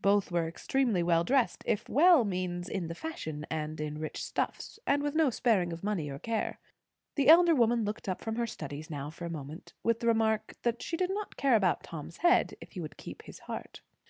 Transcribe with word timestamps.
Both 0.00 0.32
were 0.32 0.48
extremely 0.48 1.02
well 1.02 1.22
dressed, 1.22 1.62
if 1.66 1.86
"well" 1.86 2.24
means 2.24 2.66
in 2.66 2.88
the 2.88 2.94
fashion 2.94 3.44
and 3.50 3.78
in 3.78 3.98
rich 3.98 4.24
stuffs, 4.24 4.78
and 4.86 5.02
with 5.02 5.14
no 5.14 5.28
sparing 5.28 5.70
of 5.70 5.84
money 5.84 6.08
or 6.08 6.18
care. 6.18 6.60
The 7.14 7.28
elder 7.28 7.54
woman 7.54 7.84
looked 7.84 8.08
up 8.08 8.22
from 8.22 8.36
her 8.36 8.46
studies 8.46 8.88
now 8.88 9.10
for 9.10 9.26
a 9.26 9.30
moment, 9.30 9.74
with 9.82 10.00
the 10.00 10.06
remark, 10.06 10.54
that 10.62 10.80
she 10.80 10.96
did 10.96 11.10
not 11.10 11.36
care 11.36 11.56
about 11.56 11.82
Tom's 11.82 12.16
head, 12.24 12.54
if 12.58 12.72
he 12.72 12.80
would 12.80 12.96
keep 12.96 13.24
his 13.24 13.40
heart. 13.40 13.82